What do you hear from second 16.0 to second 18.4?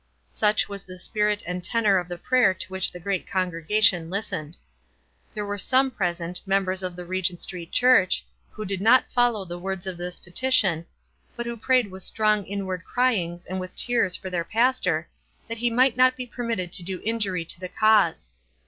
be permitted to do injury to the cause.